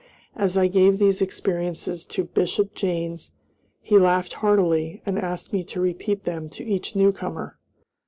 [0.35, 3.31] As I gave these experiences to Bishop Janes
[3.81, 7.59] he laughed heartily, and asked me to repeat them to each newcomer.